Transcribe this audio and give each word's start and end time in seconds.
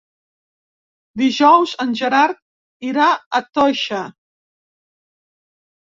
Dijous 1.23 1.75
en 1.85 1.93
Gerard 2.01 2.41
irà 2.93 3.11
a 3.41 3.45
Toixa. 3.59 4.01